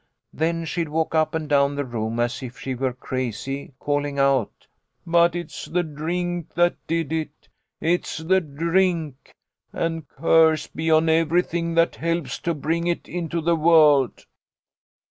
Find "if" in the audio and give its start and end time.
2.41-2.57